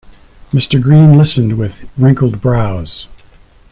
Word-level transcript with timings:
Mr. 0.51 0.81
Green 0.81 1.15
listened 1.15 1.59
with 1.59 1.87
wrinkled 1.95 2.41
brows. 2.41 3.07